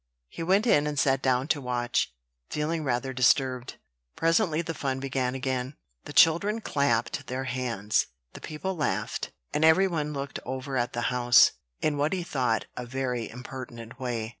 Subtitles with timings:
[0.29, 2.11] He went in and sat down to watch,
[2.49, 3.77] feeling rather disturbed.
[4.15, 9.87] Presently the fun began again: the children clapped their hands, the people laughed, and every
[9.87, 11.51] one looked over at the house,
[11.81, 14.29] in what he thought a very impertinent way.